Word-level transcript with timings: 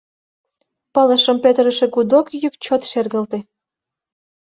Пылышым 0.93 1.37
петырыше 1.43 1.85
гудок 1.95 2.27
йӱк 2.41 2.55
чот 2.63 2.81
шергылте. 2.91 3.39